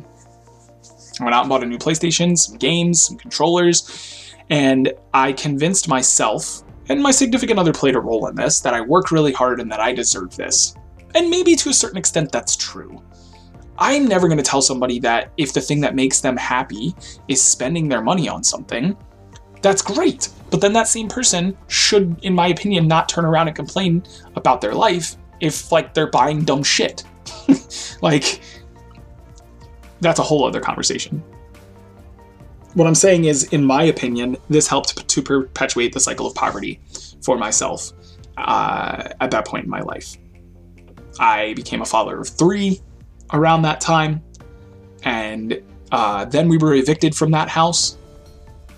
I 1.19 1.23
went 1.23 1.35
out 1.35 1.41
and 1.41 1.49
bought 1.49 1.63
a 1.63 1.65
new 1.65 1.77
PlayStation, 1.77 2.37
some 2.37 2.57
games, 2.57 3.03
some 3.03 3.17
controllers, 3.17 4.33
and 4.49 4.93
I 5.13 5.33
convinced 5.33 5.87
myself, 5.87 6.63
and 6.89 7.01
my 7.01 7.11
significant 7.11 7.59
other 7.59 7.73
played 7.73 7.95
a 7.95 7.99
role 7.99 8.27
in 8.27 8.35
this, 8.35 8.59
that 8.61 8.73
I 8.73 8.81
worked 8.81 9.11
really 9.11 9.33
hard 9.33 9.59
and 9.59 9.71
that 9.71 9.79
I 9.79 9.93
deserve 9.93 10.35
this. 10.35 10.75
And 11.15 11.29
maybe 11.29 11.55
to 11.55 11.69
a 11.69 11.73
certain 11.73 11.97
extent 11.97 12.31
that's 12.31 12.55
true. 12.55 13.01
I'm 13.77 14.07
never 14.07 14.27
going 14.27 14.37
to 14.37 14.43
tell 14.43 14.61
somebody 14.61 14.99
that 14.99 15.31
if 15.37 15.53
the 15.53 15.61
thing 15.61 15.81
that 15.81 15.95
makes 15.95 16.21
them 16.21 16.37
happy 16.37 16.95
is 17.27 17.41
spending 17.41 17.89
their 17.89 18.01
money 18.01 18.29
on 18.29 18.43
something, 18.43 18.95
that's 19.61 19.81
great. 19.81 20.29
But 20.51 20.61
then 20.61 20.73
that 20.73 20.87
same 20.87 21.07
person 21.07 21.57
should, 21.67 22.17
in 22.23 22.33
my 22.33 22.47
opinion, 22.47 22.87
not 22.87 23.09
turn 23.09 23.25
around 23.25 23.47
and 23.47 23.55
complain 23.55 24.03
about 24.35 24.61
their 24.61 24.73
life 24.73 25.17
if 25.39 25.71
like 25.71 25.93
they're 25.93 26.09
buying 26.09 26.43
dumb 26.43 26.63
shit. 26.63 27.03
like 28.01 28.41
that's 30.05 30.19
a 30.19 30.23
whole 30.23 30.45
other 30.45 30.61
conversation. 30.61 31.21
What 32.75 32.87
I'm 32.87 32.95
saying 32.95 33.25
is, 33.25 33.45
in 33.45 33.63
my 33.65 33.83
opinion, 33.83 34.37
this 34.49 34.67
helped 34.67 35.07
to 35.07 35.21
perpetuate 35.21 35.93
the 35.93 35.99
cycle 35.99 36.27
of 36.27 36.35
poverty 36.35 36.79
for 37.23 37.37
myself 37.37 37.91
uh, 38.37 39.09
at 39.19 39.31
that 39.31 39.45
point 39.45 39.63
in 39.63 39.69
my 39.69 39.81
life. 39.81 40.17
I 41.19 41.53
became 41.55 41.81
a 41.81 41.85
father 41.85 42.19
of 42.19 42.27
three 42.27 42.81
around 43.33 43.63
that 43.63 43.81
time, 43.81 44.21
and 45.03 45.59
uh, 45.91 46.25
then 46.25 46.49
we 46.49 46.57
were 46.57 46.75
evicted 46.75 47.15
from 47.15 47.31
that 47.31 47.49
house 47.49 47.97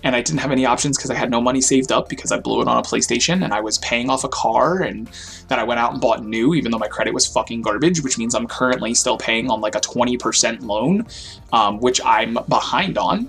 and 0.04 0.14
I 0.14 0.20
didn't 0.20 0.40
have 0.40 0.52
any 0.52 0.64
options 0.64 0.96
because 0.96 1.10
I 1.10 1.14
had 1.14 1.30
no 1.30 1.40
money 1.40 1.60
saved 1.60 1.90
up 1.90 2.08
because 2.08 2.30
I 2.30 2.38
blew 2.38 2.60
it 2.60 2.68
on 2.68 2.76
a 2.76 2.82
PlayStation 2.82 3.44
and 3.44 3.52
I 3.52 3.60
was 3.60 3.78
paying 3.78 4.10
off 4.10 4.24
a 4.24 4.28
car 4.28 4.82
and 4.82 5.08
then 5.48 5.58
I 5.58 5.64
went 5.64 5.80
out 5.80 5.92
and 5.92 6.00
bought 6.00 6.24
new 6.24 6.54
even 6.54 6.70
though 6.70 6.78
my 6.78 6.88
credit 6.88 7.12
was 7.12 7.26
fucking 7.26 7.62
garbage, 7.62 8.02
which 8.02 8.16
means 8.16 8.34
I'm 8.34 8.46
currently 8.46 8.94
still 8.94 9.18
paying 9.18 9.50
on 9.50 9.60
like 9.60 9.74
a 9.74 9.80
20% 9.80 10.62
loan, 10.62 11.06
um, 11.52 11.80
which 11.80 12.00
I'm 12.04 12.38
behind 12.48 12.96
on 12.96 13.28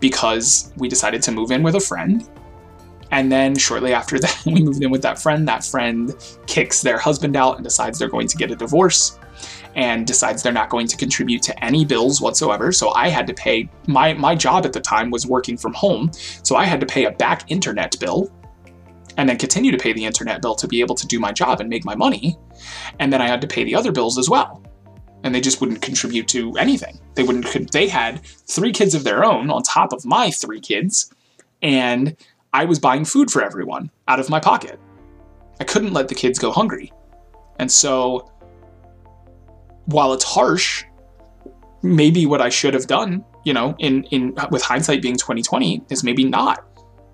because 0.00 0.72
we 0.76 0.88
decided 0.88 1.22
to 1.22 1.32
move 1.32 1.50
in 1.50 1.62
with 1.62 1.74
a 1.74 1.80
friend. 1.80 2.28
And 3.10 3.30
then 3.30 3.56
shortly 3.56 3.92
after 3.92 4.18
that, 4.18 4.42
we 4.46 4.62
moved 4.62 4.82
in 4.82 4.90
with 4.90 5.02
that 5.02 5.20
friend. 5.20 5.46
That 5.46 5.64
friend 5.64 6.14
kicks 6.46 6.82
their 6.82 6.98
husband 6.98 7.36
out 7.36 7.56
and 7.56 7.64
decides 7.64 7.98
they're 7.98 8.08
going 8.08 8.28
to 8.28 8.36
get 8.36 8.50
a 8.50 8.56
divorce 8.56 9.18
and 9.76 10.06
decides 10.06 10.42
they're 10.42 10.52
not 10.52 10.70
going 10.70 10.86
to 10.86 10.96
contribute 10.96 11.42
to 11.42 11.64
any 11.64 11.84
bills 11.84 12.20
whatsoever. 12.20 12.72
So 12.72 12.90
I 12.90 13.08
had 13.08 13.26
to 13.26 13.34
pay 13.34 13.68
my 13.86 14.14
my 14.14 14.34
job 14.34 14.64
at 14.66 14.72
the 14.72 14.80
time 14.80 15.10
was 15.10 15.26
working 15.26 15.56
from 15.56 15.74
home, 15.74 16.10
so 16.42 16.56
I 16.56 16.64
had 16.64 16.80
to 16.80 16.86
pay 16.86 17.04
a 17.04 17.10
back 17.10 17.50
internet 17.50 17.98
bill 17.98 18.30
and 19.16 19.28
then 19.28 19.38
continue 19.38 19.70
to 19.70 19.78
pay 19.78 19.92
the 19.92 20.04
internet 20.04 20.42
bill 20.42 20.54
to 20.56 20.66
be 20.66 20.80
able 20.80 20.94
to 20.96 21.06
do 21.06 21.20
my 21.20 21.32
job 21.32 21.60
and 21.60 21.68
make 21.68 21.84
my 21.84 21.94
money. 21.94 22.36
And 22.98 23.12
then 23.12 23.20
I 23.20 23.28
had 23.28 23.40
to 23.42 23.46
pay 23.46 23.64
the 23.64 23.74
other 23.74 23.92
bills 23.92 24.18
as 24.18 24.28
well. 24.28 24.62
And 25.22 25.34
they 25.34 25.40
just 25.40 25.60
wouldn't 25.60 25.80
contribute 25.80 26.28
to 26.28 26.52
anything. 26.56 26.98
They 27.14 27.22
wouldn't 27.22 27.72
they 27.72 27.88
had 27.88 28.24
three 28.24 28.72
kids 28.72 28.94
of 28.94 29.04
their 29.04 29.24
own 29.24 29.50
on 29.50 29.62
top 29.62 29.92
of 29.92 30.04
my 30.04 30.30
three 30.30 30.60
kids 30.60 31.12
and 31.62 32.16
I 32.54 32.64
was 32.64 32.78
buying 32.78 33.04
food 33.04 33.32
for 33.32 33.42
everyone 33.42 33.90
out 34.06 34.20
of 34.20 34.30
my 34.30 34.38
pocket. 34.38 34.78
I 35.60 35.64
couldn't 35.64 35.92
let 35.92 36.06
the 36.06 36.14
kids 36.14 36.38
go 36.38 36.52
hungry. 36.52 36.92
And 37.58 37.70
so 37.70 38.30
while 39.86 40.12
it's 40.12 40.24
harsh, 40.24 40.84
maybe 41.82 42.26
what 42.26 42.40
I 42.40 42.48
should 42.48 42.72
have 42.72 42.86
done, 42.86 43.24
you 43.44 43.52
know, 43.52 43.74
in 43.80 44.04
in 44.04 44.34
with 44.52 44.62
hindsight 44.62 45.02
being 45.02 45.16
2020, 45.16 45.82
is 45.90 46.04
maybe 46.04 46.24
not 46.24 46.64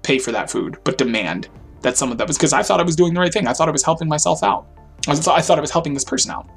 pay 0.02 0.18
for 0.18 0.30
that 0.30 0.50
food, 0.50 0.76
but 0.84 0.98
demand 0.98 1.48
that 1.80 1.96
some 1.96 2.12
of 2.12 2.18
that 2.18 2.28
was 2.28 2.36
because 2.36 2.52
I 2.52 2.62
thought 2.62 2.78
I 2.78 2.84
was 2.84 2.94
doing 2.94 3.14
the 3.14 3.20
right 3.20 3.32
thing. 3.32 3.46
I 3.46 3.54
thought 3.54 3.68
I 3.68 3.72
was 3.72 3.82
helping 3.82 4.08
myself 4.08 4.42
out. 4.42 4.66
I 5.08 5.14
thought 5.14 5.38
I 5.38 5.40
thought 5.40 5.56
I 5.56 5.62
was 5.62 5.70
helping 5.70 5.94
this 5.94 6.04
person 6.04 6.30
out. 6.30 6.48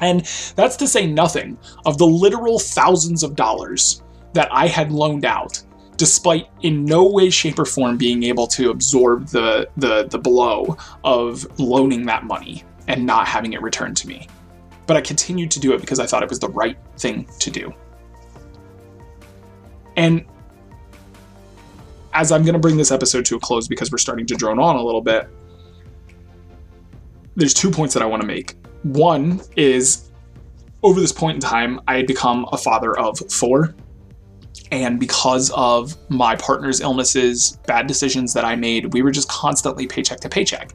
And 0.00 0.20
that's 0.56 0.76
to 0.76 0.86
say 0.86 1.06
nothing 1.06 1.58
of 1.86 1.96
the 1.96 2.06
literal 2.06 2.58
thousands 2.58 3.22
of 3.22 3.34
dollars 3.34 4.02
that 4.34 4.48
I 4.52 4.66
had 4.66 4.92
loaned 4.92 5.24
out, 5.24 5.62
despite 6.00 6.48
in 6.62 6.84
no 6.84 7.04
way, 7.06 7.28
shape, 7.28 7.58
or 7.58 7.66
form 7.66 7.98
being 7.98 8.22
able 8.22 8.46
to 8.46 8.70
absorb 8.70 9.28
the 9.28 9.68
the 9.76 10.08
the 10.08 10.18
blow 10.18 10.76
of 11.04 11.46
loaning 11.60 12.06
that 12.06 12.24
money 12.24 12.64
and 12.88 13.04
not 13.04 13.28
having 13.28 13.52
it 13.52 13.60
returned 13.60 13.96
to 13.98 14.08
me 14.08 14.26
but 14.90 14.96
I 14.96 15.02
continued 15.02 15.52
to 15.52 15.60
do 15.60 15.72
it 15.72 15.80
because 15.80 16.00
I 16.00 16.06
thought 16.06 16.24
it 16.24 16.28
was 16.28 16.40
the 16.40 16.48
right 16.48 16.76
thing 16.98 17.24
to 17.38 17.48
do. 17.48 17.72
And 19.96 20.24
as 22.12 22.32
I'm 22.32 22.42
going 22.42 22.54
to 22.54 22.58
bring 22.58 22.76
this 22.76 22.90
episode 22.90 23.24
to 23.26 23.36
a 23.36 23.38
close 23.38 23.68
because 23.68 23.92
we're 23.92 23.98
starting 23.98 24.26
to 24.26 24.34
drone 24.34 24.58
on 24.58 24.74
a 24.74 24.82
little 24.82 25.00
bit, 25.00 25.28
there's 27.36 27.54
two 27.54 27.70
points 27.70 27.94
that 27.94 28.02
I 28.02 28.06
want 28.06 28.20
to 28.22 28.26
make. 28.26 28.56
One 28.82 29.40
is 29.54 30.10
over 30.82 31.00
this 31.00 31.12
point 31.12 31.36
in 31.36 31.40
time, 31.40 31.80
I 31.86 31.94
had 31.94 32.08
become 32.08 32.48
a 32.50 32.58
father 32.58 32.98
of 32.98 33.16
four. 33.30 33.76
And 34.72 35.00
because 35.00 35.50
of 35.50 35.96
my 36.08 36.36
partner's 36.36 36.80
illnesses, 36.80 37.58
bad 37.66 37.86
decisions 37.86 38.32
that 38.34 38.44
I 38.44 38.54
made, 38.54 38.92
we 38.92 39.02
were 39.02 39.10
just 39.10 39.28
constantly 39.28 39.86
paycheck 39.86 40.20
to 40.20 40.28
paycheck. 40.28 40.72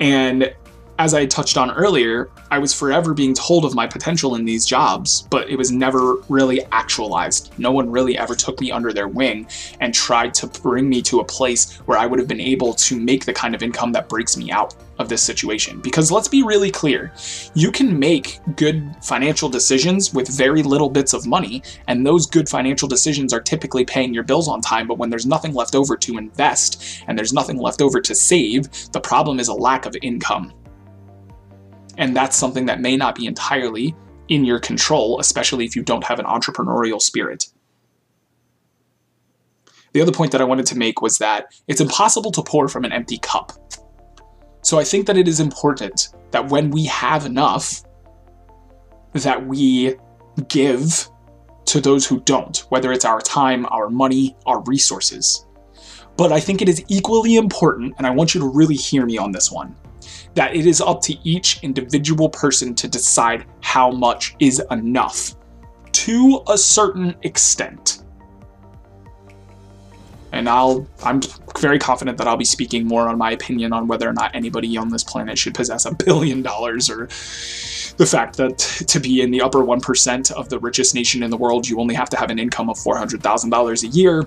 And 0.00 0.54
as 0.98 1.12
I 1.12 1.26
touched 1.26 1.56
on 1.56 1.72
earlier, 1.72 2.30
I 2.52 2.58
was 2.58 2.72
forever 2.72 3.14
being 3.14 3.34
told 3.34 3.64
of 3.64 3.74
my 3.74 3.86
potential 3.86 4.36
in 4.36 4.44
these 4.44 4.64
jobs, 4.64 5.22
but 5.28 5.50
it 5.50 5.56
was 5.56 5.72
never 5.72 6.16
really 6.28 6.64
actualized. 6.66 7.52
No 7.58 7.72
one 7.72 7.90
really 7.90 8.16
ever 8.16 8.36
took 8.36 8.60
me 8.60 8.70
under 8.70 8.92
their 8.92 9.08
wing 9.08 9.48
and 9.80 9.92
tried 9.92 10.34
to 10.34 10.46
bring 10.46 10.88
me 10.88 11.02
to 11.02 11.18
a 11.18 11.24
place 11.24 11.78
where 11.86 11.98
I 11.98 12.06
would 12.06 12.20
have 12.20 12.28
been 12.28 12.40
able 12.40 12.74
to 12.74 12.98
make 12.98 13.24
the 13.24 13.32
kind 13.32 13.56
of 13.56 13.62
income 13.62 13.90
that 13.92 14.08
breaks 14.08 14.36
me 14.36 14.52
out 14.52 14.76
of 14.98 15.08
this 15.08 15.22
situation. 15.22 15.80
Because 15.80 16.10
let's 16.10 16.28
be 16.28 16.42
really 16.42 16.70
clear 16.70 17.12
you 17.54 17.70
can 17.70 17.98
make 17.98 18.40
good 18.56 18.94
financial 19.02 19.48
decisions 19.48 20.14
with 20.14 20.28
very 20.28 20.62
little 20.62 20.90
bits 20.90 21.12
of 21.12 21.26
money, 21.26 21.62
and 21.88 22.06
those 22.06 22.26
good 22.26 22.48
financial 22.48 22.88
decisions 22.88 23.32
are 23.32 23.40
typically 23.40 23.84
paying 23.84 24.14
your 24.14 24.22
bills 24.22 24.48
on 24.48 24.60
time. 24.60 24.86
But 24.86 24.98
when 24.98 25.10
there's 25.10 25.26
nothing 25.26 25.54
left 25.54 25.74
over 25.74 25.96
to 25.96 26.18
invest 26.18 27.02
and 27.06 27.18
there's 27.18 27.32
nothing 27.32 27.58
left 27.58 27.80
over 27.80 28.00
to 28.00 28.14
save, 28.14 28.68
the 28.92 29.00
problem 29.00 29.40
is 29.40 29.48
a 29.48 29.54
lack 29.54 29.86
of 29.86 29.96
income. 30.02 30.52
And 31.96 32.16
that's 32.16 32.36
something 32.36 32.66
that 32.66 32.80
may 32.80 32.96
not 32.96 33.14
be 33.14 33.26
entirely 33.26 33.94
in 34.28 34.44
your 34.44 34.58
control, 34.58 35.20
especially 35.20 35.64
if 35.64 35.76
you 35.76 35.82
don't 35.82 36.04
have 36.04 36.18
an 36.18 36.26
entrepreneurial 36.26 37.00
spirit. 37.00 37.46
The 39.92 40.00
other 40.00 40.12
point 40.12 40.32
that 40.32 40.40
I 40.40 40.44
wanted 40.44 40.66
to 40.66 40.78
make 40.78 41.00
was 41.00 41.18
that 41.18 41.54
it's 41.68 41.80
impossible 41.80 42.32
to 42.32 42.42
pour 42.42 42.68
from 42.68 42.84
an 42.84 42.92
empty 42.92 43.18
cup. 43.18 43.52
So 44.64 44.78
I 44.78 44.84
think 44.84 45.06
that 45.06 45.18
it 45.18 45.28
is 45.28 45.40
important 45.40 46.08
that 46.30 46.48
when 46.48 46.70
we 46.70 46.86
have 46.86 47.26
enough, 47.26 47.82
that 49.12 49.46
we 49.46 49.94
give 50.48 51.08
to 51.66 51.80
those 51.80 52.06
who 52.06 52.20
don't, 52.20 52.56
whether 52.70 52.90
it's 52.90 53.04
our 53.04 53.20
time, 53.20 53.66
our 53.66 53.90
money, 53.90 54.34
our 54.46 54.62
resources. 54.62 55.46
But 56.16 56.32
I 56.32 56.40
think 56.40 56.62
it 56.62 56.68
is 56.70 56.82
equally 56.88 57.36
important, 57.36 57.94
and 57.98 58.06
I 58.06 58.10
want 58.10 58.34
you 58.34 58.40
to 58.40 58.48
really 58.48 58.74
hear 58.74 59.04
me 59.04 59.18
on 59.18 59.32
this 59.32 59.52
one, 59.52 59.76
that 60.34 60.56
it 60.56 60.66
is 60.66 60.80
up 60.80 61.02
to 61.02 61.28
each 61.28 61.62
individual 61.62 62.30
person 62.30 62.74
to 62.76 62.88
decide 62.88 63.44
how 63.60 63.90
much 63.90 64.34
is 64.38 64.62
enough 64.70 65.36
to 65.92 66.42
a 66.48 66.56
certain 66.56 67.14
extent. 67.22 68.03
And 70.34 70.48
I'll 70.48 70.86
I'm 71.02 71.20
very 71.58 71.78
confident 71.78 72.18
that 72.18 72.26
I'll 72.26 72.36
be 72.36 72.44
speaking 72.44 72.86
more 72.86 73.08
on 73.08 73.16
my 73.16 73.30
opinion 73.30 73.72
on 73.72 73.86
whether 73.86 74.08
or 74.08 74.12
not 74.12 74.34
anybody 74.34 74.76
on 74.76 74.88
this 74.88 75.04
planet 75.04 75.38
should 75.38 75.54
possess 75.54 75.86
a 75.86 75.94
billion 75.94 76.42
dollars 76.42 76.90
or 76.90 77.06
the 77.96 78.06
fact 78.06 78.36
that 78.36 78.58
to 78.58 78.98
be 78.98 79.22
in 79.22 79.30
the 79.30 79.40
upper 79.40 79.60
1% 79.60 80.32
of 80.32 80.48
the 80.48 80.58
richest 80.58 80.96
nation 80.96 81.22
in 81.22 81.30
the 81.30 81.36
world, 81.36 81.68
you 81.68 81.78
only 81.78 81.94
have 81.94 82.10
to 82.10 82.16
have 82.16 82.28
an 82.30 82.40
income 82.40 82.68
of 82.68 82.76
$400,000 82.76 83.82
a 83.82 83.86
year, 83.86 84.26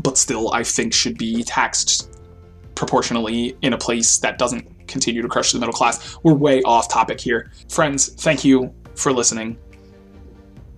but 0.00 0.18
still 0.18 0.52
I 0.52 0.64
think 0.64 0.92
should 0.92 1.16
be 1.16 1.44
taxed 1.44 2.10
proportionally 2.74 3.56
in 3.62 3.72
a 3.72 3.78
place 3.78 4.18
that 4.18 4.38
doesn't 4.38 4.88
continue 4.88 5.22
to 5.22 5.28
crush 5.28 5.52
the 5.52 5.60
middle 5.60 5.72
class. 5.72 6.18
We're 6.24 6.34
way 6.34 6.60
off 6.62 6.88
topic 6.88 7.20
here. 7.20 7.52
Friends, 7.68 8.08
thank 8.14 8.44
you 8.44 8.74
for 8.96 9.12
listening. 9.12 9.58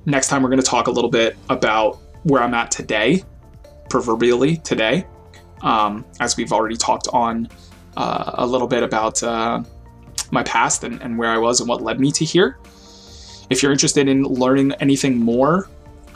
Next 0.04 0.28
time, 0.28 0.42
we're 0.42 0.50
going 0.50 0.60
to 0.60 0.66
talk 0.66 0.88
a 0.88 0.90
little 0.90 1.10
bit 1.10 1.36
about 1.48 1.98
where 2.24 2.42
I'm 2.42 2.54
at 2.54 2.70
today, 2.70 3.24
proverbially 3.88 4.58
today, 4.58 5.06
um, 5.62 6.04
as 6.20 6.36
we've 6.36 6.52
already 6.52 6.76
talked 6.76 7.08
on 7.12 7.48
uh, 7.96 8.32
a 8.34 8.46
little 8.46 8.68
bit 8.68 8.82
about 8.82 9.22
uh, 9.22 9.62
my 10.30 10.42
past 10.42 10.84
and, 10.84 11.00
and 11.02 11.18
where 11.18 11.30
I 11.30 11.38
was 11.38 11.60
and 11.60 11.68
what 11.68 11.82
led 11.82 12.00
me 12.00 12.12
to 12.12 12.24
here. 12.24 12.58
If 13.50 13.62
you're 13.62 13.72
interested 13.72 14.08
in 14.08 14.24
learning 14.24 14.72
anything 14.80 15.18
more, 15.18 15.68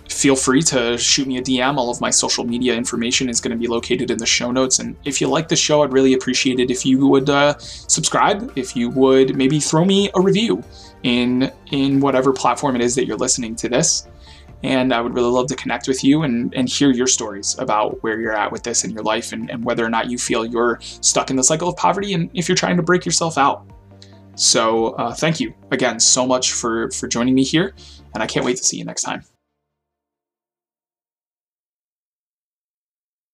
feel 0.09 0.37
free 0.37 0.63
to 0.63 0.99
shoot 0.99 1.27
me 1.27 1.39
a 1.39 1.43
DM. 1.43 1.77
All 1.77 1.91
of 1.91 2.01
my 2.01 2.11
social 2.11 2.45
media 2.45 2.75
information 2.75 3.29
is 3.29 3.41
going 3.41 3.53
to 3.53 3.57
be 3.57 3.67
located 3.67 4.11
in 4.11 4.19
the 4.19 4.27
show 4.27 4.51
notes. 4.51 4.79
And 4.79 4.97
if 5.05 5.21
you 5.21 5.29
like 5.29 5.49
the 5.49 5.57
show, 5.57 5.83
I'd 5.83 5.93
really 5.93 6.13
appreciate 6.13 6.61
it 6.61 6.71
if 6.71 6.85
you 6.85 7.07
would 7.07 7.31
uh, 7.31 7.59
subscribe. 7.59 8.53
If 8.57 8.77
you 8.77 8.91
would 8.91 9.37
maybe 9.37 9.59
throw 9.59 9.85
me 9.85 10.11
a 10.15 10.21
review 10.21 10.63
in 11.03 11.51
in 11.71 12.01
whatever 12.01 12.33
platform 12.33 12.77
it 12.77 12.83
is 12.83 12.95
that 12.95 13.07
you're 13.07 13.17
listening 13.17 13.57
to 13.57 13.69
this. 13.69 14.07
And 14.63 14.93
I 14.93 15.01
would 15.01 15.15
really 15.15 15.31
love 15.31 15.49
to 15.49 15.57
connect 15.57 15.89
with 15.89 16.05
you 16.05 16.23
and, 16.23 16.55
and 16.55 16.69
hear 16.69 16.91
your 16.91 17.07
stories 17.07 17.57
about 17.59 18.03
where 18.03 18.21
you're 18.21 18.37
at 18.37 18.53
with 18.53 18.63
this 18.63 18.85
in 18.85 18.91
your 18.91 19.03
life 19.03 19.33
and, 19.33 19.51
and 19.51 19.65
whether 19.65 19.85
or 19.85 19.91
not 19.91 20.11
you 20.11 20.19
feel 20.19 20.45
you're 20.45 20.79
stuck 20.81 21.31
in 21.31 21.37
the 21.37 21.45
cycle 21.45 21.69
of 21.69 21.77
poverty 21.77 22.15
and 22.15 22.31
if 22.35 22.49
you're 22.49 22.57
trying 22.57 22.77
to 22.77 22.83
break 22.83 23.05
yourself 23.05 23.37
out. 23.39 23.67
So 24.35 24.91
uh, 24.91 25.15
thank 25.15 25.41
you 25.41 25.53
again 25.71 26.01
so 26.01 26.27
much 26.27 26.53
for, 26.53 26.91
for 26.91 27.07
joining 27.07 27.35
me 27.35 27.45
here, 27.45 27.75
and 28.15 28.23
I 28.23 28.27
can't 28.27 28.47
wait 28.47 28.57
to 28.57 28.65
see 28.65 28.79
you 28.79 28.85
next 28.85 29.03
time. 29.03 29.23